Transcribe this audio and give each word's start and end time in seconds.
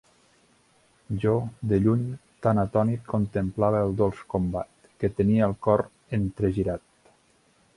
Jo, 1.25 1.33
de 1.71 1.77
lluny, 1.83 2.07
tan 2.47 2.61
atònit 2.61 3.05
contemplava 3.11 3.83
el 3.89 3.93
dolç 4.01 4.23
combat, 4.35 4.89
que 5.03 5.13
tenia 5.21 5.47
el 5.51 5.55
cor 5.67 5.85
entregirat. 6.21 6.87